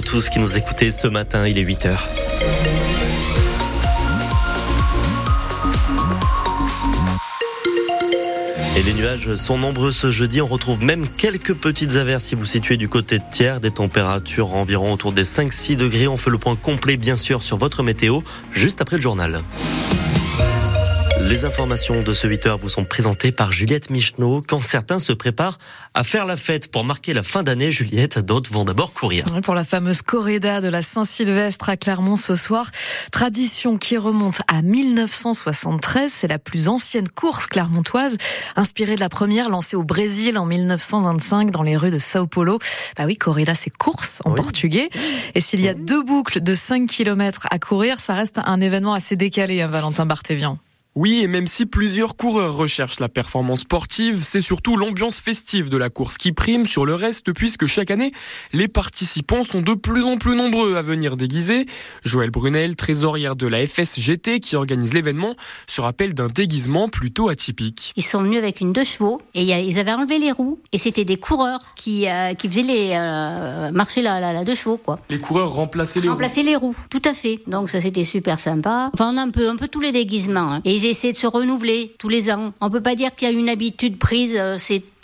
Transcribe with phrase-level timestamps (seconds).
[0.00, 2.08] tous qui nous écoutez ce matin, il est 8 heures.
[8.76, 10.42] Et les nuages sont nombreux ce jeudi.
[10.42, 13.58] On retrouve même quelques petites averses si vous situez du côté de Thiers.
[13.60, 16.08] Des températures environ autour des 5-6 degrés.
[16.08, 18.20] On fait le point complet, bien sûr, sur votre météo,
[18.52, 19.42] juste après le journal.
[21.28, 24.44] Les informations de ce 8h vous sont présentées par Juliette Michneau.
[24.46, 25.58] Quand certains se préparent
[25.92, 29.24] à faire la fête pour marquer la fin d'année, Juliette, d'autres vont d'abord courir.
[29.42, 32.70] Pour la fameuse corrida de la Saint-Sylvestre à Clermont ce soir,
[33.10, 38.18] tradition qui remonte à 1973, c'est la plus ancienne course clermontoise,
[38.54, 42.60] inspirée de la première lancée au Brésil en 1925 dans les rues de Sao Paulo.
[42.96, 44.90] Bah oui, corrida c'est course en portugais.
[45.34, 48.94] Et s'il y a deux boucles de 5 km à courir, ça reste un événement
[48.94, 50.60] assez décalé, hein, Valentin Barthévian.
[50.96, 55.76] Oui, et même si plusieurs coureurs recherchent la performance sportive, c'est surtout l'ambiance festive de
[55.76, 58.12] la course qui prime sur le reste puisque chaque année,
[58.54, 61.66] les participants sont de plus en plus nombreux à venir déguiser.
[62.02, 65.34] Joël Brunel, trésorière de la FSGT qui organise l'événement,
[65.66, 67.92] se rappelle d'un déguisement plutôt atypique.
[67.96, 71.04] Ils sont venus avec une deux chevaux et ils avaient enlevé les roues et c'était
[71.04, 74.78] des coureurs qui, euh, qui faisaient les, euh, marcher la, la, deux chevaux.
[74.78, 74.98] Quoi.
[75.10, 77.40] Les coureurs remplaçaient les remplaçaient roues les roues, tout à fait.
[77.46, 78.88] Donc ça c'était super sympa.
[78.94, 80.54] Enfin on a un peu, un peu tous les déguisements.
[80.54, 80.62] Hein.
[80.64, 82.52] Et ils essaient de se renouveler tous les ans.
[82.60, 84.58] On peut pas dire qu'il y a une habitude prise, euh,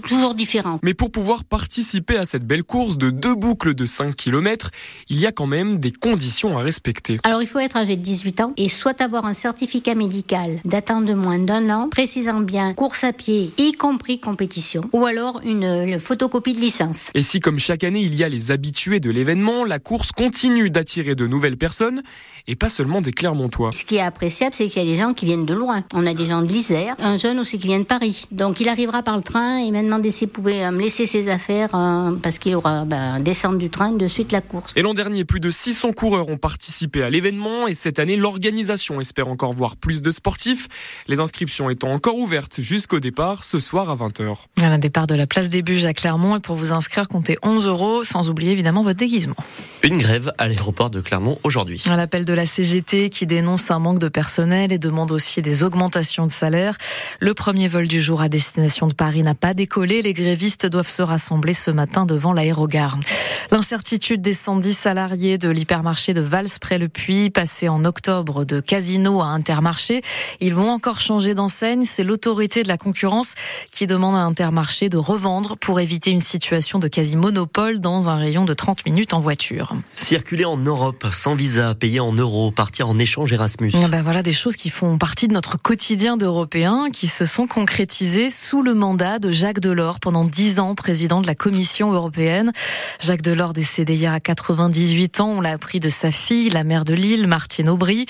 [0.00, 0.78] toujours différent.
[0.82, 4.70] Mais pour pouvoir participer à cette belle course de deux boucles de 5 km,
[5.08, 7.18] il y a quand même des conditions à respecter.
[7.24, 11.00] Alors il faut être âgé de 18 ans et soit avoir un certificat médical datant
[11.00, 15.64] de moins d'un an, précisant bien course à pied, y compris compétition, ou alors une,
[15.64, 17.10] une photocopie de licence.
[17.14, 20.70] Et si comme chaque année il y a les habitués de l'événement, la course continue
[20.70, 22.02] d'attirer de nouvelles personnes
[22.46, 23.72] et pas seulement des Clermontois.
[23.72, 25.82] Ce qui est appréciable, c'est qu'il y a des gens qui viennent de loin.
[25.94, 28.26] On a des gens de l'Isère, un jeune aussi qui vient de Paris.
[28.30, 31.28] Donc il arrivera par le train et m'a demandé s'il pouvait euh, me laisser ses
[31.28, 34.72] affaires euh, parce qu'il aura ben, descendre du train de suite la course.
[34.76, 39.00] Et l'an dernier, plus de 600 coureurs ont participé à l'événement et cette année, l'organisation
[39.00, 40.68] espère encore voir plus de sportifs.
[41.08, 44.36] Les inscriptions étant encore ouvertes jusqu'au départ ce soir à 20h.
[44.62, 47.36] À un départ de la place des Buges à Clermont et pour vous inscrire, comptez
[47.42, 49.36] 11 euros sans oublier évidemment votre déguisement.
[49.82, 51.82] Une grève à l'aéroport de Clermont aujourd'hui.
[51.90, 55.62] À l'appel de la CGT qui dénonce un manque de personnel et demande aussi des
[55.62, 56.76] augmentations de salaire.
[57.20, 59.63] Le premier vol du jour à destination de Paris n'a pas décollé.
[59.76, 62.98] Les grévistes doivent se rassembler ce matin devant l'aérogare.
[63.50, 70.02] L'incertitude des 110 salariés de l'hypermarché de Vals-près-le-Puy, passé en octobre de casino à Intermarché.
[70.40, 71.84] Ils vont encore changer d'enseigne.
[71.84, 73.34] C'est l'autorité de la concurrence
[73.70, 78.44] qui demande à Intermarché de revendre pour éviter une situation de quasi-monopole dans un rayon
[78.44, 79.74] de 30 minutes en voiture.
[79.90, 83.72] Circuler en Europe sans visa, payer en euros, partir en échange Erasmus.
[83.90, 88.30] Ben voilà des choses qui font partie de notre quotidien d'Européens qui se sont concrétisées
[88.30, 92.52] sous le mandat de Jacques Delors pendant dix ans, président de la Commission européenne.
[93.00, 96.84] Jacques Delors décédé hier à 98 ans, on l'a appris de sa fille, la mère
[96.84, 98.06] de Lille, Martine Aubry.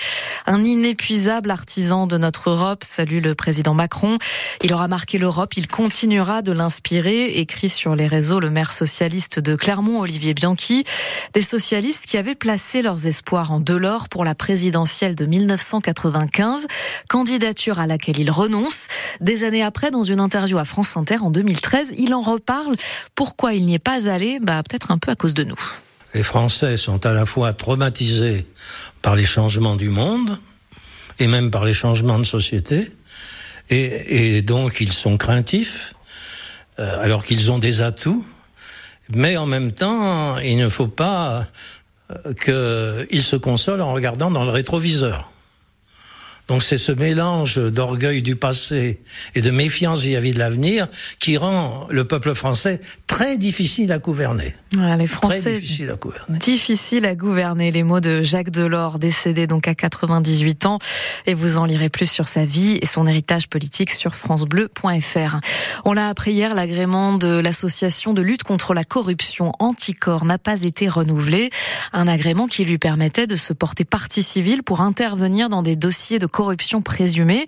[0.46, 4.18] Un inépuisable artisan de notre Europe, salue le président Macron.
[4.62, 9.38] Il aura marqué l'Europe, il continuera de l'inspirer, écrit sur les réseaux le maire socialiste
[9.38, 10.84] de Clermont, Olivier Bianchi.
[11.32, 16.66] Des socialistes qui avaient placé leurs espoirs en Delors pour la présidentielle de 1995,
[17.08, 18.86] candidature à laquelle il renonce.
[19.20, 22.76] Des années après, dans une interview à France Inter en 2013, il en reparle.
[23.14, 24.38] Pourquoi il n'y est pas allé?
[24.40, 25.58] Bah peut-être un peu à cause de nous.
[26.14, 28.46] Les Français sont à la fois traumatisés
[29.02, 30.38] par les changements du monde
[31.18, 32.90] et même par les changements de société,
[33.70, 35.94] et, et donc ils sont craintifs,
[36.78, 38.24] euh, alors qu'ils ont des atouts,
[39.12, 41.46] mais en même temps, il ne faut pas
[42.28, 45.30] euh, qu'ils se consolent en regardant dans le rétroviseur.
[46.48, 49.00] Donc c'est ce mélange d'orgueil du passé
[49.34, 50.88] et de méfiance vis-à-vis de l'avenir
[51.18, 52.80] qui rend le peuple français
[53.14, 54.56] très difficile à gouverner.
[54.72, 56.38] Voilà, les Français difficile à gouverner.
[56.38, 57.70] Difficile à gouverner.
[57.70, 60.78] Les mots de Jacques Delors, décédé donc à 98 ans.
[61.26, 65.38] Et vous en lirez plus sur sa vie et son héritage politique sur francebleu.fr.
[65.84, 70.62] On l'a appris hier, l'agrément de l'association de lutte contre la corruption Anticor n'a pas
[70.62, 71.50] été renouvelé.
[71.92, 76.18] Un agrément qui lui permettait de se porter partie civile pour intervenir dans des dossiers
[76.18, 77.46] de corruption présumée.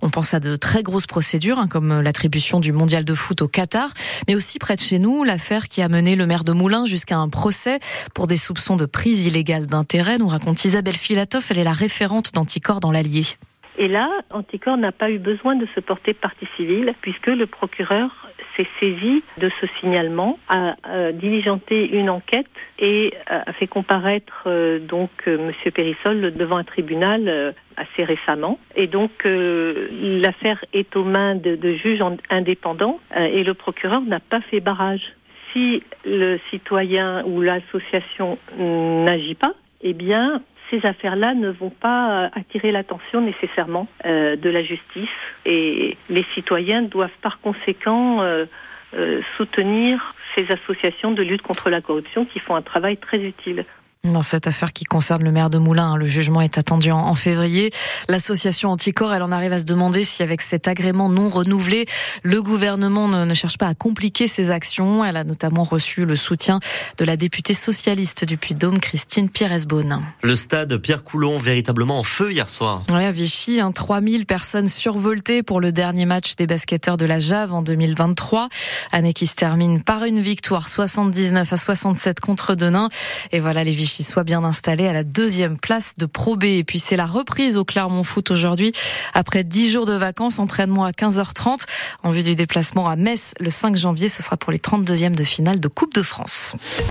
[0.00, 3.48] On pense à de très grosses procédures, hein, comme l'attribution du mondial de foot au
[3.48, 3.90] Qatar,
[4.28, 7.16] mais aussi près de chez nous, l'affaire qui a mené le maire de Moulins jusqu'à
[7.16, 7.78] un procès
[8.14, 12.34] pour des soupçons de prise illégale d'intérêt, nous raconte Isabelle Filatov, elle est la référente
[12.34, 13.24] d'Anticor dans l'Allier.
[13.78, 18.27] Et là, Anticor n'a pas eu besoin de se porter partie civile puisque le procureur
[18.58, 20.74] s'est saisi de ce signalement, a,
[21.12, 22.46] diligenté une enquête
[22.78, 28.58] et a fait comparaître euh, donc euh, Monsieur Périssol devant un tribunal euh, assez récemment.
[28.76, 34.60] Et donc l'affaire est aux mains de juges indépendants et le procureur n'a pas fait
[34.60, 35.12] barrage
[35.52, 42.72] si le citoyen ou l'association n'agit pas, eh bien, ces affaires-là ne vont pas attirer
[42.72, 45.08] l'attention nécessairement euh, de la justice
[45.44, 48.46] et les citoyens doivent par conséquent euh,
[48.94, 53.64] euh, soutenir ces associations de lutte contre la corruption qui font un travail très utile.
[54.04, 57.70] Dans cette affaire qui concerne le maire de Moulins, le jugement est attendu en, février.
[58.08, 61.84] L'association Anticor, elle en arrive à se demander si avec cet agrément non renouvelé,
[62.22, 65.04] le gouvernement ne, cherche pas à compliquer ses actions.
[65.04, 66.60] Elle a notamment reçu le soutien
[66.96, 70.00] de la députée socialiste du Puy-de-Dôme, Christine Pires-Beaune.
[70.22, 72.84] Le stade Pierre Coulon, véritablement en feu hier soir.
[72.92, 77.18] Oui, à Vichy, hein, 3000 personnes survoltées pour le dernier match des basketteurs de la
[77.18, 78.48] Jave en 2023.
[78.92, 82.88] Année qui se termine par une victoire 79 à 67 contre Denain.
[83.32, 86.44] Et voilà les Vichy soit bien installé à la deuxième place de Pro B.
[86.44, 88.72] Et puis c'est la reprise au Clermont Foot aujourd'hui.
[89.14, 91.64] Après dix jours de vacances, entraînement à 15h30
[92.02, 94.08] en vue du déplacement à Metz le 5 janvier.
[94.08, 96.54] Ce sera pour les 32e de finale de Coupe de France.